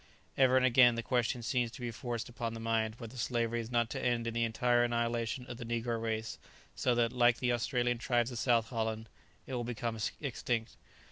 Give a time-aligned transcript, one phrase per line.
[0.35, 3.69] Ever and again the question seems to be forced upon the mind whether slavery is
[3.69, 6.39] not to end in the entire annihilation of the negro race,
[6.73, 9.09] so that, like the Australian tribes of South Holland,
[9.45, 10.75] it will become extinct.